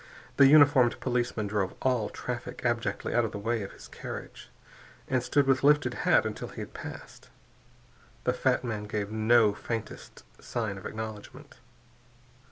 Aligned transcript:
The 0.37 0.47
uniformed 0.47 0.99
policemen 0.99 1.45
drove 1.45 1.75
all 1.79 2.09
traffic 2.09 2.65
abjectly 2.65 3.13
out 3.13 3.23
of 3.23 3.31
the 3.33 3.37
way 3.37 3.61
of 3.61 3.71
his 3.71 3.87
carriage, 3.87 4.49
and 5.07 5.21
stood 5.21 5.45
with 5.45 5.63
lifted 5.63 5.93
hat 5.93 6.25
until 6.25 6.47
he 6.47 6.61
had 6.61 6.73
passed. 6.73 7.29
The 8.23 8.33
fat 8.33 8.63
man 8.63 8.85
gave 8.85 9.11
no 9.11 9.53
faintest 9.53 10.23
sign 10.39 10.79
of 10.79 10.87
acknowledgment. 10.87 11.59